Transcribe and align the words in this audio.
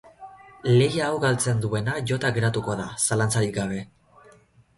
Lehia 0.69 1.03
hau 1.09 1.19
galtzen 1.25 1.61
duena 1.65 1.99
jota 2.13 2.33
geratuko 2.39 2.79
da, 2.81 2.89
zalantzarik 3.11 3.53
gabe. 3.61 3.85